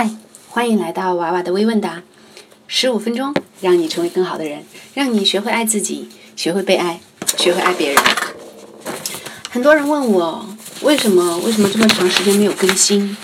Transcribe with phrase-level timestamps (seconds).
[0.00, 0.08] 嗨，
[0.46, 2.04] 欢迎来到娃娃的微问答，
[2.68, 4.62] 十五分钟让你成为更好的人，
[4.94, 7.00] 让你学会爱自己，学会被爱，
[7.36, 8.00] 学会爱别人。
[9.50, 10.46] 很多人问我
[10.82, 13.16] 为什么为什么这么长时间没有更新？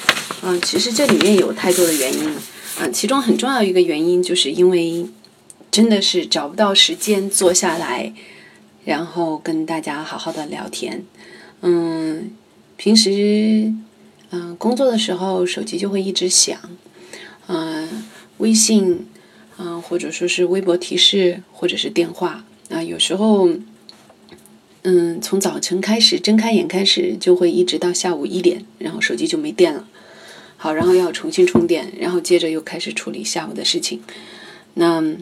[0.43, 2.35] 嗯，其实这里面有太多的原因。
[2.81, 5.07] 嗯，其中很重要一个原因就是因为
[5.71, 8.13] 真的是找不到时间坐下来，
[8.85, 11.05] 然后跟大家好好的聊天。
[11.61, 12.33] 嗯，
[12.77, 13.73] 平时。
[14.31, 16.59] 嗯，工作的时候手机就会一直响，
[17.47, 18.05] 嗯，
[18.39, 19.07] 微信，
[19.59, 23.49] 嗯，或者说是微博提示，或者是电话，啊，有时候，
[24.83, 29.87] 嗯，从早晨开始睁开眼开始，就会一直到下午一点，然后手机就没电了，
[30.57, 34.03] 好，然后要重新充电，然后接着又开始处理下午的事情。
[34.75, 35.15] 那，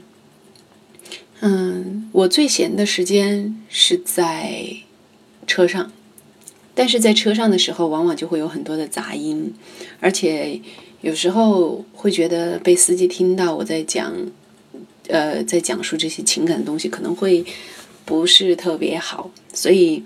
[1.41, 4.77] 嗯，我最闲的时间是在
[5.47, 5.92] 车上。
[6.75, 9.53] 但是在车上的时候，往往就会有很多的杂音，
[10.01, 10.61] 而且
[11.03, 14.12] 有时候会觉得被司机听到我在讲，
[15.09, 17.45] 呃，在讲述这些情感的东西，可能会
[18.05, 19.31] 不是特别好。
[19.53, 20.03] 所以，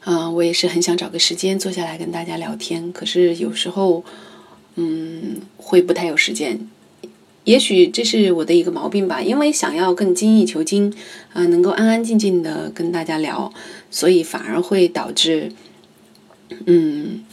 [0.00, 4.04] 啊，我也是很想找个时间坐下来跟大家聊天，可是有时候，
[4.76, 6.68] 嗯，会不太有时间。
[7.44, 10.92] 也许这是我的一个毛病吧，因为想要更精益求精，
[11.32, 13.50] 啊，能够安安静静的跟大家聊，
[13.90, 15.52] 所以反而会导致，
[16.66, 17.24] 嗯，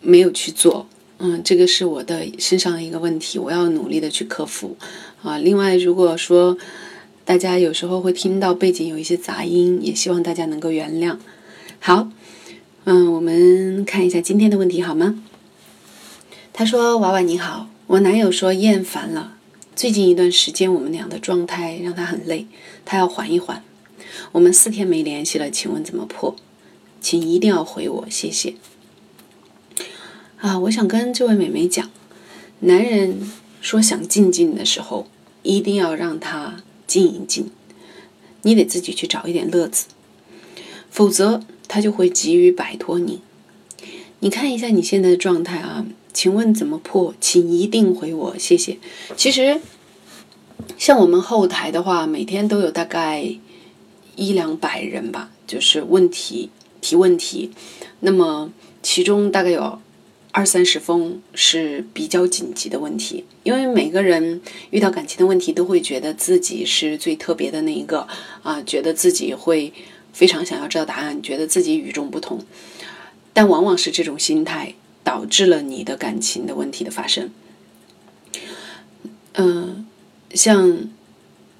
[0.00, 0.86] 没有去做，
[1.18, 4.76] 嗯，这个是我的身上的一个问题，我要努力的去克服，
[5.22, 6.56] 啊，另外如果说
[7.24, 11.16] 大家有时候会听到背景有一些杂音，也希望大家能够原谅。
[11.78, 12.08] 好，
[12.84, 15.22] 嗯，我们看一下今天的问题好吗？
[16.52, 19.36] 他说：“娃娃你好。”我男友说厌烦了，
[19.76, 22.46] 最近一段时间我们俩的状态让他很累，
[22.84, 23.62] 他要缓一缓。
[24.32, 26.34] 我们四天没联系了，请问怎么破？
[27.00, 28.54] 请一定要回我，谢谢。
[30.38, 31.90] 啊，我想跟这位美眉讲，
[32.60, 33.20] 男人
[33.60, 35.06] 说想静静的时候，
[35.42, 37.50] 一定要让他静一静，
[38.42, 39.86] 你得自己去找一点乐子，
[40.90, 43.20] 否则他就会急于摆脱你。
[44.20, 45.86] 你看一下你现在的状态啊。
[46.10, 47.14] 请问怎么破？
[47.20, 48.78] 请一定回我，谢谢。
[49.16, 49.60] 其实，
[50.76, 53.36] 像我们后台的话，每天都有大概
[54.18, 57.52] 一两百人吧，就是问题提问题。
[58.00, 58.52] 那么
[58.82, 59.80] 其中大概有
[60.32, 68.06] 二三十封是比较紧急的问题，因为每个人遇到感情的问题，都会觉得自己是最特别的那一个
[68.42, 69.72] 啊，觉得自己会
[70.12, 72.44] 非常想要知道答案，觉得自己与众不同。
[73.32, 74.74] 但往往是这种心态。
[75.04, 77.30] 导致了你的感情的问题的发生。
[79.32, 79.86] 嗯，
[80.34, 80.86] 像，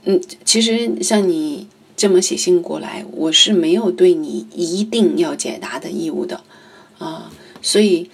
[0.04, 1.66] 嗯，其实像你
[1.98, 6.44] 这么写信过来，我是没有对你一定要解答的义务的
[6.98, 7.32] 啊。
[7.60, 8.09] 所以，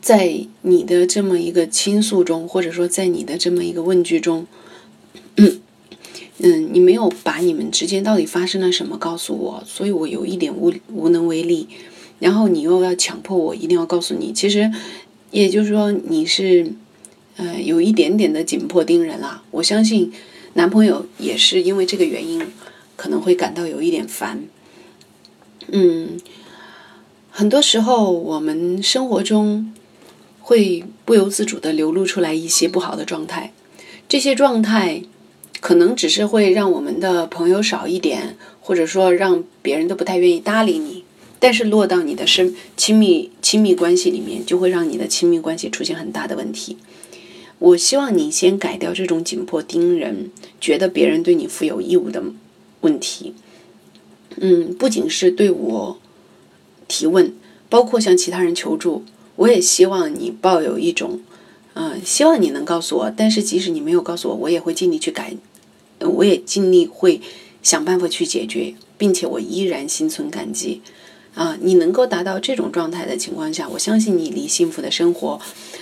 [0.00, 4.48] 在你的这么一个倾诉中，或者说在你的这么一个问句中，
[5.36, 5.60] 嗯，
[6.72, 11.68] 你没有把你们之间到底发生了什么告诉我，所以我有一点无无能为力。
[12.18, 14.72] 然后你又要强迫我一定要告诉你，其实，
[15.30, 16.72] 也就是说你是，
[17.36, 19.42] 呃，有一点点的紧迫盯人了。
[19.52, 20.12] 我相信
[20.54, 22.46] 男朋友也是因为这个原因，
[22.96, 24.44] 可能会感到有一点烦。
[25.68, 26.18] 嗯，
[27.30, 29.72] 很多时候我们生活中
[30.40, 33.52] 会不由自主的流露出来一些不好的状态，
[34.08, 35.02] 这些状态
[35.60, 41.04] 可能只是会让我们的朋友少一点，或者说让别人都不太愿意搭理你。
[41.38, 46.76] 但是落到你的身亲密亲密关系里面，就会让你的亲密关系出现很大的问题。
[47.62, 52.20] 我希望你先改掉这种紧迫盯人、觉得别人对你负有义务的
[52.80, 53.34] 问题。
[54.36, 55.98] 嗯，不仅是对我
[56.88, 57.32] 提问，
[57.68, 59.04] 包括向其他人求助，
[59.36, 61.20] 我也希望你抱有一种，
[61.74, 63.12] 嗯，希望你能告诉我。
[63.16, 65.36] 但是即使你没有告诉我，我也会尽力去改，
[66.00, 67.20] 我也尽力会
[67.62, 70.80] 想办法去解决，并且我依然心存感激。
[71.34, 75.40] 啊，你能够达到这种状态的情况下，我相信你离幸福的生活，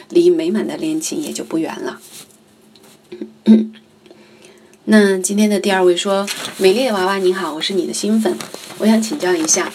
[0.09, 2.01] 离美满的恋情也就不远了。
[4.85, 6.27] 那今天的第二位说
[6.59, 8.37] ：“美丽的娃娃你好，我是你的新粉，
[8.79, 9.73] 我想请教一下，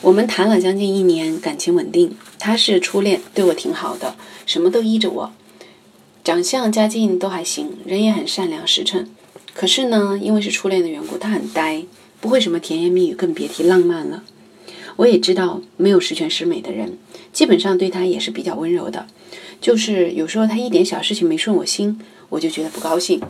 [0.00, 4.14] 我们谈了将近一年，感情稳定，他是初恋，对我挺好的，
[4.46, 5.32] 什么都依着我，
[6.24, 9.08] 长相家境都还行，人也很善良实诚。
[9.54, 11.84] 可是呢，因为是初恋的缘故，他很呆，
[12.20, 14.22] 不会什么甜言蜜语，更别提浪漫了。”
[14.98, 16.98] 我也知道没有十全十美的人，
[17.32, 19.06] 基本上对他也是比较温柔的，
[19.60, 22.00] 就是有时候他一点小事情没顺我心，
[22.30, 23.22] 我就觉得不高兴，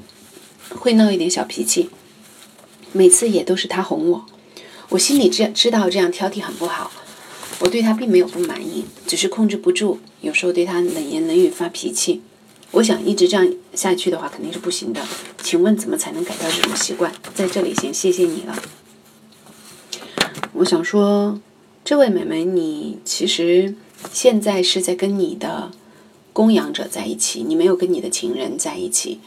[0.70, 1.90] 会闹一点小脾气。
[2.92, 4.24] 每次也都是他哄我，
[4.88, 6.90] 我心里知知道这样挑剔很不好，
[7.60, 12.22] 我对他并没有不满意，只是控制不住，有时候对他冷言冷语发脾气。
[12.70, 15.02] 我想一直这样下去的话，肯定是不行的。
[15.42, 17.12] 请问怎么才能改掉这种习惯？
[17.34, 18.56] 在这里先谢谢你了。
[20.54, 21.38] 我想说，
[21.88, 23.74] 这位美眉，你其实
[24.12, 25.70] 现在是在跟你的
[26.34, 29.20] 供养者在一起，你没有跟你的情人在一起。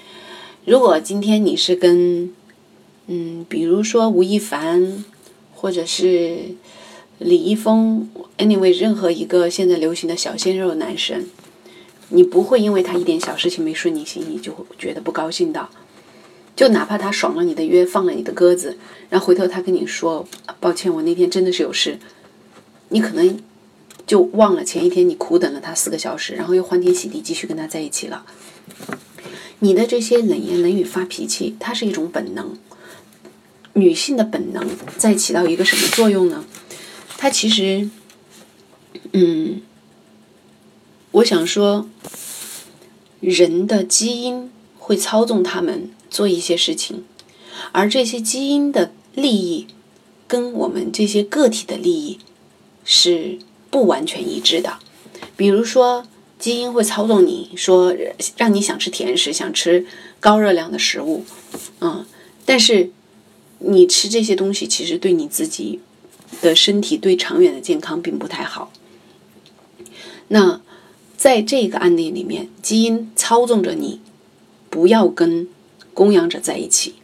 [0.63, 2.31] 如果今天你是跟，
[3.07, 5.03] 嗯，比如说吴亦凡，
[5.55, 6.37] 或者是
[7.17, 11.25] 李易峰，anyway，任何一个现在流行的小鲜肉男神。
[12.09, 15.67] 你不会因为他一点小事情没顺你心意就会觉得不高兴的，
[16.55, 18.77] 就哪怕他爽了你的约，放了你的鸽子，
[19.09, 20.27] 然后回头他跟你说
[20.59, 21.97] 抱歉，我那天真的是有事，
[22.91, 23.39] 你可能
[24.05, 28.25] 就忘了前一天你苦等了他四个小时，然后又欢天喜地继续跟他在一起了。
[29.59, 32.57] 你的这些冷言冷语发脾气，它是一种本能，
[33.73, 34.63] 女性的本能
[34.97, 36.45] 在起到一个什么作用呢？
[37.17, 37.89] 它其实，
[39.13, 39.61] 嗯。
[41.15, 41.89] 我想说，
[43.19, 44.49] 人的基因
[44.79, 47.03] 会操纵他们做一些事情，
[47.73, 49.67] 而这些基因的利益
[50.25, 52.19] 跟我们这些个体的利益
[52.91, 53.39] 是
[53.69, 54.77] 不完全一致的。
[55.37, 56.05] 比如说，
[56.37, 57.95] 基因会操纵你说
[58.35, 59.85] 让你想吃甜食，想吃
[60.19, 61.23] 高热量的食物，
[61.79, 62.05] 嗯，
[62.45, 62.91] 但是
[63.59, 65.79] 你吃这些东西其实对你自己
[66.41, 68.71] 的身体、对长远的健康并不太好。
[70.27, 70.61] 那。
[71.21, 74.01] 在这个案例里面，基因操纵着你，
[74.71, 75.47] 不要跟
[75.93, 76.95] 供养者在一起。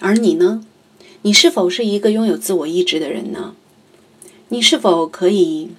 [0.00, 0.66] 而你呢？
[1.22, 3.54] 你是否是一个拥有自我意志的人呢？
[4.48, 5.70] 你是否可以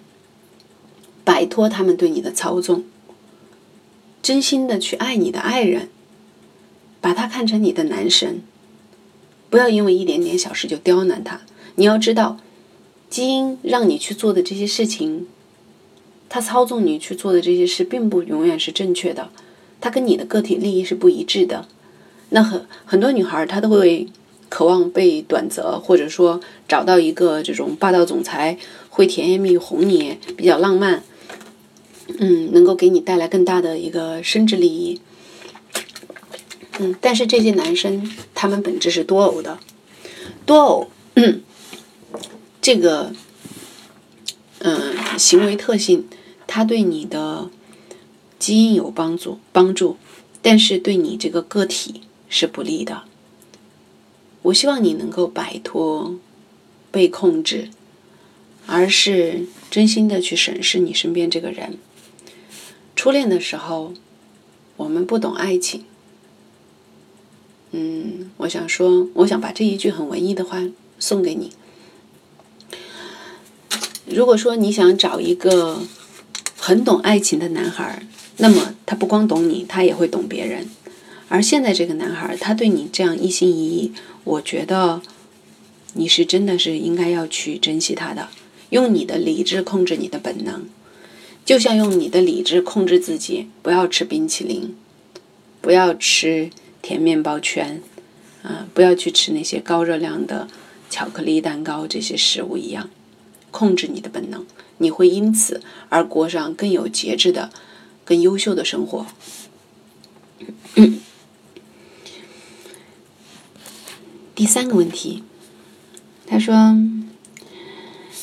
[1.24, 2.84] 摆脱他们对你的操纵，
[4.22, 5.90] 真心的去爱你的爱人，
[7.02, 8.42] 把他看成你的男神？
[9.50, 11.42] 不要因为一点点小事就刁难他。
[11.76, 12.38] 你要知道，
[13.10, 15.28] 基因让你去做的这些事情。
[16.32, 19.30] 他操纵你去做的这些事，并不永远是正确的，
[19.82, 21.68] 他跟你的个体利益是不一致的。
[22.30, 24.08] 那很很多女孩，她都会
[24.50, 28.58] 渴望被短择，或者说找到一个这种霸道总裁，
[28.90, 31.04] 会甜言蜜语哄你，比较浪漫，
[32.18, 35.00] 嗯，能够给你带来更大的一个生殖利益。
[36.80, 39.60] 嗯，但是这些男生，他们本质是多偶的，
[40.46, 41.42] 多偶，嗯
[42.62, 43.14] 这个，
[44.60, 46.08] 嗯，行为特性。
[46.52, 47.52] 它对你的
[48.40, 49.98] 基因有帮助，帮助，
[50.42, 53.04] 但是对你这个个体是不利的。
[54.42, 56.16] 我希望你能够摆脱
[56.92, 57.70] 被控制，
[58.66, 61.78] 而是真心的去审视你身边这个人。
[62.96, 63.94] 初恋的时候，
[64.78, 65.86] 我们不懂爱情。
[67.72, 70.64] 嗯，我想说，我想把这一句很文艺的话
[70.98, 71.52] 送给你。
[74.06, 75.84] 如果说你想找一个。
[76.62, 78.06] 很懂爱情的男孩，
[78.38, 80.70] 那么他不光懂你，他也会懂别人。
[81.30, 83.94] 而现在这个男孩，他对你这样一心一意，
[84.24, 85.02] 我觉得
[85.94, 88.28] 你是真的是应该要去珍惜他的。
[88.72, 90.68] 用你的理智控制你的本能，
[91.46, 94.76] 就像用你的理智控制自己，不要吃冰淇淋，
[95.62, 97.82] 不要吃甜面包圈，
[98.44, 100.48] 啊，不要去吃那些高热量的
[100.90, 102.90] 巧克力蛋糕这些食物一样，
[103.50, 104.46] 控制你的本能。
[104.78, 107.50] 你会因此而过上更有节制的、
[108.06, 109.08] 更优秀的生活。
[114.40, 115.22] 第三个问题，
[116.26, 116.74] 他说：“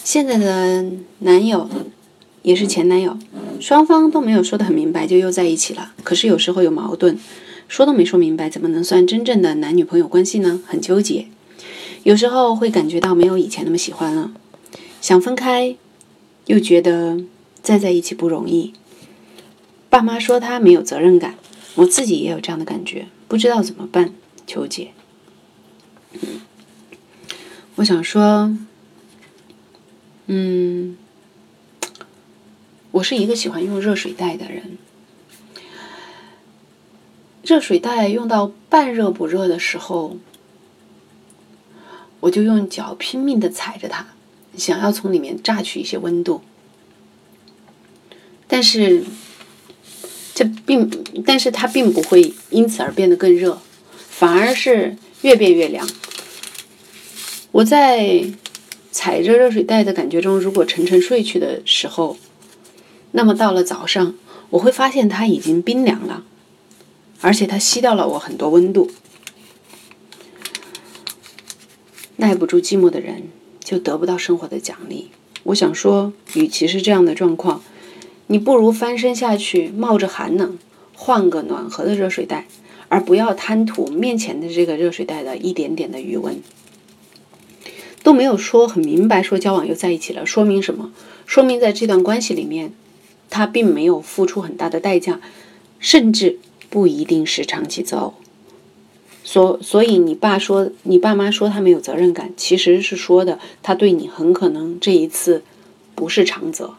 [0.02, 0.82] 现在的
[1.18, 1.68] 男友
[2.40, 3.18] 也是前男友，
[3.60, 5.92] 双方都没有说的很明白，就又在一起了。
[6.02, 7.18] 可是有时候有矛盾，
[7.68, 10.62] 说都没说明白，怎么能算真正的男女朋友关系呢？
[10.66, 11.26] 很纠结。
[12.04, 14.32] 有时候会感觉到没有以前那么喜欢了，
[15.02, 15.76] 想分开。”
[16.46, 17.20] 又觉得
[17.60, 18.72] 再在一起不容易，
[19.90, 21.34] 爸妈说他没有责任感，
[21.74, 24.14] 我自己也有这样的感觉，不知道怎么办，
[24.46, 24.92] 求解。
[27.76, 28.56] 我想说，
[30.28, 30.96] 嗯，
[32.90, 34.78] 我是一个喜欢用热水袋的人，
[37.42, 40.16] 热水袋用到半热不热的时候，
[42.20, 44.06] 我就用脚拼命的踩着它。
[44.56, 46.40] 想要从里面榨取一些温度，
[48.48, 49.04] 但是
[50.34, 50.90] 这并，
[51.26, 53.60] 但是它并不会因此而变得更热，
[54.08, 55.86] 反而是越变越凉。
[57.56, 58.22] 我在
[58.90, 62.18] 踩着热水袋的感觉中，如果沉沉睡去的时候，
[63.12, 64.14] 那么到了早上，
[64.50, 66.22] 我会发现它已经冰凉了，
[67.22, 68.90] 而且它吸掉了我很多温度。
[72.16, 73.28] 耐不住寂寞的人。
[73.60, 75.10] 就得不到生活的奖励，
[75.42, 77.64] 我想说，与其是这样的状况，
[78.28, 80.56] 你不如翻身下去，冒着寒冷，
[80.94, 82.46] 换个暖和的热水袋，
[82.88, 86.40] 而不要贪图面前的这个热水袋的一点点的余温。
[88.06, 90.92] 都没有说很明白，说交往又在一起了，说明什么？
[91.26, 92.72] 说明在这段关系里面，
[93.30, 95.20] 他并没有付出很大的代价，
[95.80, 96.38] 甚至
[96.70, 98.14] 不一定是长期择偶。
[99.24, 105.42] 所所以，你爸说，你爸妈说他没有责任感，其实是说的他对你很可能这一次
[105.96, 106.74] 不是长择，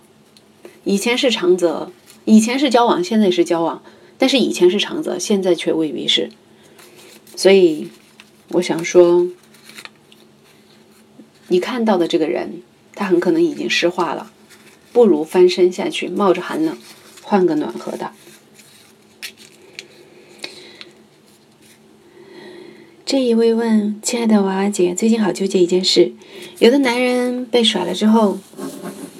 [0.85, 1.91] 以前是长择，
[2.23, 3.83] 以前是交往，现在是交往，
[4.17, 6.29] 但是以前是长择，现在却未必是。
[7.35, 7.89] 所以，
[8.51, 9.27] 我想说，
[11.49, 12.61] 你看到的这个人，
[12.93, 14.31] 他很可能已经石化了，
[14.91, 16.77] 不如翻身下去，冒着寒冷，
[17.21, 18.11] 换个暖和的。
[23.05, 26.11] 这一位问：“亲爱的娃娃姐，最近好纠结一件事，
[26.59, 28.37] 有的男人被甩了之后，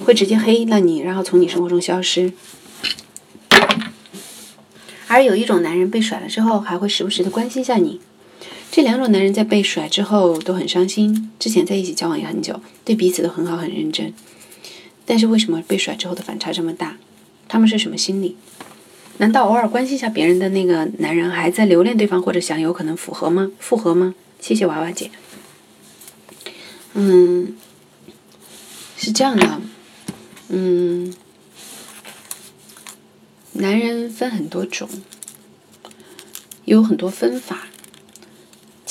[0.04, 2.34] 会直接黑了你，然后从你生活中消失；
[5.08, 8.02] 而有一种男人被甩了之后，还会时不时的关心一下你。
[8.72, 14.14] 这两种男人在被甩之后都很伤心，之前在一起交往也很久，对彼此都很好很认真，
[15.06, 16.98] 但是为什么被甩之后的反差这么大？
[17.48, 18.36] 他们是什么心理？”
[19.20, 23.52] 难道偶尔关心一下别人的那个男人还在留恋对方，或者想有可能复合吗？
[23.58, 24.14] 复合吗？
[24.40, 25.10] 谢谢娃娃姐。
[26.94, 27.56] 嗯，
[28.96, 29.62] 是这样的，
[30.50, 31.16] 嗯，
[33.54, 34.88] 男人分很多种，
[36.66, 37.68] 有很多分法，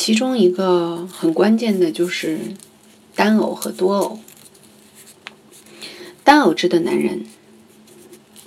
[0.06, 2.38] 其中一个很关键的就是
[3.16, 4.20] 单偶和多偶。
[6.22, 7.26] 单偶制的男人，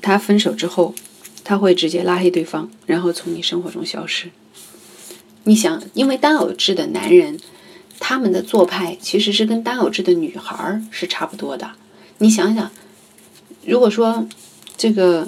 [0.02, 0.96] 他分手之后。
[1.44, 4.30] 他会直接拉黑对方，然后从你生活中消失。
[5.44, 7.38] 你想，因为单偶制的男人，
[8.00, 11.72] 他们的做派其实是跟单偶制的女孩是差不多的。
[12.20, 12.72] 你想想，
[13.66, 14.30] 如果说
[14.78, 15.28] 这个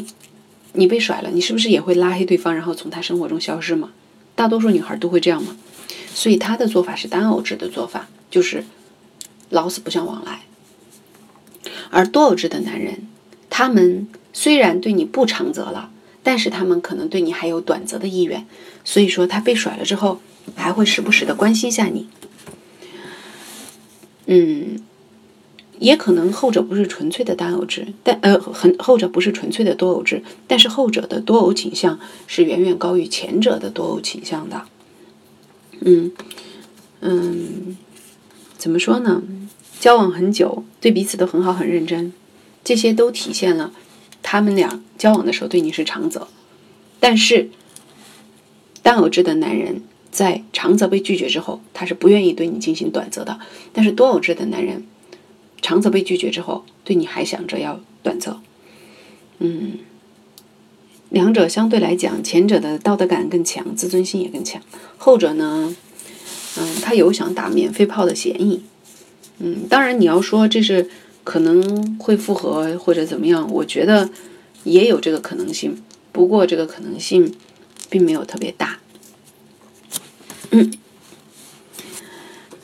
[0.71, 3.91] 你被甩了，你是不是也会拉黑对方，然后从他生活中消失嘛？
[4.33, 5.57] 大多数女孩都会这样嘛。
[6.13, 8.63] 所以他的做法是单偶制的做法，就是
[9.49, 10.41] 老死不相往来。
[11.89, 13.07] 而多偶制的男人，
[13.49, 15.89] 他们虽然对你不长择了。
[16.23, 18.45] 但是他们可能对你还有短则的意愿，
[18.83, 20.21] 所以说他被甩了之后，
[20.55, 22.07] 还会时不时的关心一下你。
[24.27, 24.79] 嗯，
[25.79, 34.65] 也可能后者不是纯粹的单偶制，但呃，很后者不是纯粹的多偶制，但是后者的多偶倾向是远远高于前者的多偶倾向的。
[35.81, 36.11] 嗯
[37.01, 37.77] 嗯，
[38.57, 39.21] 怎么说呢？
[39.79, 42.13] 交往很久，对彼此都很好，很认真，
[42.63, 43.73] 这些都体现了。
[44.21, 46.27] 他们俩交往的时候对你是长则，
[46.99, 47.49] 但是
[48.83, 53.39] 单偶制的男人在长则被拒绝之后，他是不愿意对你进行短则的；
[53.73, 54.85] 但是多偶制的男人，
[55.61, 58.39] 长则被拒绝之后，对你还想着要短则。
[59.39, 59.79] 嗯，
[61.11, 64.59] 两者相对来讲，前者的道德感更强，自尊心也更强；
[64.97, 65.75] 后者呢，
[66.57, 68.63] 嗯，他有想打免费炮的嫌疑。
[69.37, 70.89] 嗯，当然你要说这是。
[71.23, 74.09] 可能会复合或者怎么样，我觉得
[74.63, 75.77] 也有这个可能性，
[76.11, 77.35] 不过这个可能性
[77.91, 78.79] 并没有特别大。
[80.49, 80.73] 嗯，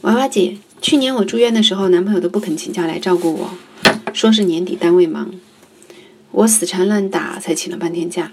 [0.02, 3.52] 娃娃姐，去年我住院的时候，男朋友都不肯请假来照顾我，
[4.12, 5.32] 说是年底单位忙，
[6.32, 8.32] 我死缠烂打才请了半天假。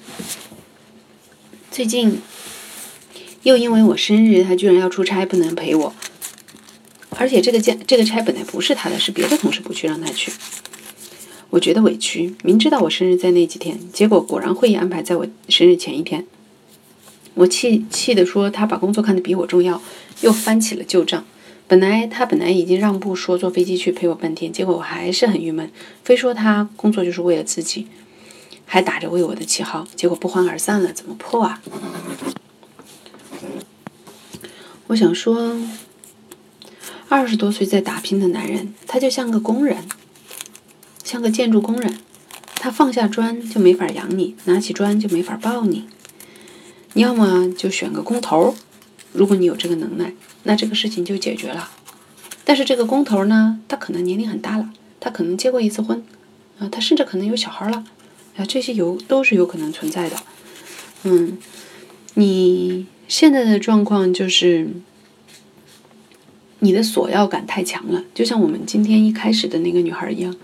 [1.70, 2.20] 最近
[3.42, 5.94] 又因为我生日，他居然要出差，不能陪我。
[7.16, 10.32] 而且这个假这个差本来不是他的，是别的同事不去让他去。
[11.50, 16.26] 我觉得委屈，明知道我生日在那几天，结果果然会议安排在我生日前一天。
[17.34, 19.80] 我气气的说他把工作看得比我重要，
[20.20, 21.24] 又翻起了旧账。
[21.66, 25.70] 本来他本来已经让步说坐飞机去陪我半天，结果我还是很郁闷，
[26.02, 27.86] 非说他工作就是为了自己，
[28.66, 31.62] 还打着为我的旗号，结果不欢而散了，怎么破啊？
[34.88, 35.56] 我想说。
[37.10, 39.84] 二十多岁在打拼的男人，他就像个工人，
[41.04, 41.98] 像个建筑工人。
[42.56, 45.86] 他放下砖就没法养你，拿起砖就没法抱你。
[46.94, 48.56] 你要么就选个工头，
[49.14, 51.70] 如果你有这个能耐，那这个事情就解决了。
[52.44, 54.68] 但是这个工头呢，他可能年龄很大了，
[55.00, 56.04] 他可能结过一次婚，
[56.58, 57.84] 啊，他甚至可能有小孩了，
[58.36, 60.16] 啊，这些有都是有可能存在的。
[61.04, 61.38] 嗯，
[62.14, 64.68] 你现在的状况就是。
[66.60, 70.34] 你的索要感太强了，就像我们今天一开始的那个女孩一样，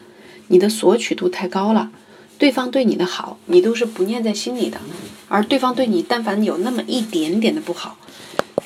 [0.48, 1.90] 你的索取度太高了。
[2.36, 4.76] 对方对你的好，你都是不念在心里的；
[5.28, 7.96] 而对方对你，但凡有那么一点点的不好，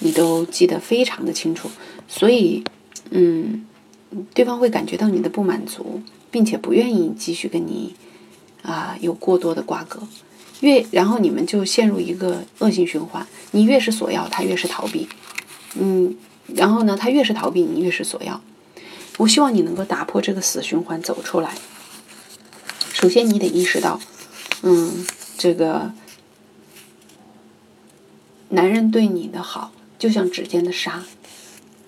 [0.00, 1.70] 你都记得非常的清楚。
[2.08, 2.62] 所以，
[3.10, 3.64] 嗯，
[4.34, 7.94] 对方会感觉到你的不满足，并且不愿意继续跟你
[8.62, 10.00] 啊有过多的瓜葛，
[10.60, 13.26] 越然后你们就陷入一个恶性循环。
[13.52, 15.08] 你越是索要，他越是逃避，
[15.78, 16.16] 嗯，
[16.54, 18.40] 然后呢，他越是逃避，你越是索要。
[19.18, 21.54] 我希望你能够打破这个死循环，走出来。
[22.92, 24.00] 首先，你得意识到，
[24.62, 25.06] 嗯，
[25.38, 25.92] 这个
[28.48, 29.72] 男人对你的好
[30.04, 31.02] 就像指尖的沙，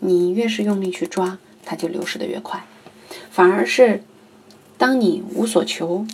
[0.01, 2.65] 你越是用力去抓，它就流失的越快。
[3.31, 4.03] 反而是，
[4.79, 6.07] 当你无所求，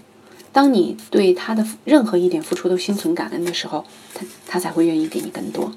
[0.51, 5.73] 当你对他的任何一点付出都心存感恩的时候，他他才会愿意给你更多。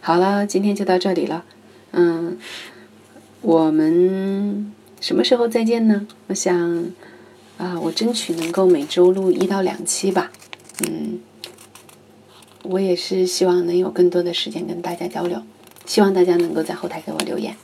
[0.00, 1.44] 好了，今天就到这里了，
[1.90, 2.38] 嗯，
[3.42, 6.06] 我们什么时候再见呢？
[6.28, 6.86] 我想。
[7.58, 10.32] 啊，我争取能够每周录一到两期吧。
[10.86, 11.20] 嗯，
[12.62, 15.42] 我也是希望能有更多的时间跟大家交流，
[15.84, 17.56] 希望大家能够在后台给我留言。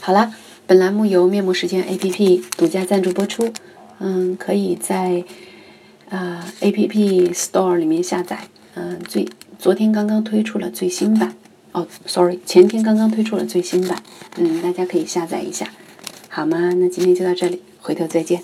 [0.00, 0.34] 好了，
[0.66, 3.52] 本栏目由面膜时间 APP 独家赞助播出。
[4.00, 5.24] 嗯，可以在
[6.10, 8.48] 啊 APP Store 里面下载。
[8.74, 11.36] 嗯，最昨天刚刚推出了最新版。
[11.72, 14.02] 哦，sorry，前天刚刚推出了最新版。
[14.36, 15.72] 嗯，大家可以下载一下，
[16.28, 16.72] 好吗？
[16.74, 18.42] 那今天就到这里，回头再见。